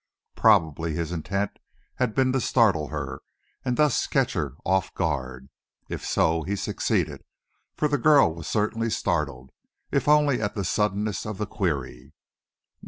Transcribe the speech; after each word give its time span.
Probably 0.35 0.95
his 0.95 1.11
intent 1.11 1.59
had 1.97 2.15
been 2.15 2.31
to 2.31 2.41
startle 2.41 2.87
her, 2.87 3.21
and 3.63 3.77
thus 3.77 4.07
catch 4.07 4.33
her 4.33 4.55
off 4.65 4.87
her 4.87 4.91
guard. 4.95 5.49
If 5.89 6.03
so, 6.03 6.41
he 6.41 6.55
succeeded, 6.55 7.23
for 7.77 7.87
the 7.87 7.99
girl 7.99 8.33
was 8.33 8.47
certainly 8.47 8.89
startled, 8.89 9.51
if 9.91 10.07
only 10.07 10.41
at 10.41 10.55
the 10.55 10.63
suddenness 10.63 11.23
of 11.27 11.37
the 11.37 11.45
query. 11.45 12.13